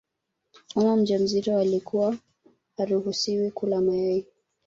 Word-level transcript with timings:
Mama 0.75 0.95
mjamzito 0.97 1.57
alikuwa 1.57 2.17
haruhusiwi 2.77 3.51
kula 3.51 3.81
mayai 3.81 4.25